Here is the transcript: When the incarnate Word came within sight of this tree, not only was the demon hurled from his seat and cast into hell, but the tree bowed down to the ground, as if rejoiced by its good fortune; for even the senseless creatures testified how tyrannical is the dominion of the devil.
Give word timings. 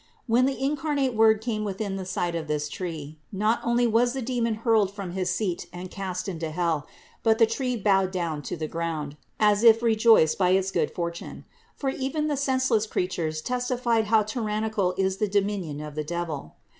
When 0.25 0.47
the 0.47 0.59
incarnate 0.59 1.13
Word 1.13 1.41
came 1.41 1.63
within 1.63 2.03
sight 2.07 2.33
of 2.33 2.47
this 2.47 2.67
tree, 2.69 3.19
not 3.31 3.59
only 3.63 3.85
was 3.85 4.13
the 4.13 4.21
demon 4.23 4.55
hurled 4.55 4.89
from 4.89 5.11
his 5.11 5.29
seat 5.29 5.67
and 5.71 5.91
cast 5.91 6.27
into 6.27 6.49
hell, 6.49 6.87
but 7.21 7.37
the 7.37 7.45
tree 7.45 7.75
bowed 7.77 8.09
down 8.09 8.41
to 8.49 8.57
the 8.57 8.67
ground, 8.67 9.15
as 9.39 9.63
if 9.63 9.83
rejoiced 9.83 10.39
by 10.39 10.53
its 10.57 10.71
good 10.71 10.89
fortune; 10.89 11.45
for 11.75 11.91
even 11.91 12.25
the 12.25 12.35
senseless 12.35 12.87
creatures 12.87 13.43
testified 13.43 14.05
how 14.05 14.23
tyrannical 14.23 14.95
is 14.97 15.17
the 15.17 15.27
dominion 15.27 15.79
of 15.79 15.93
the 15.93 16.03
devil. 16.03 16.55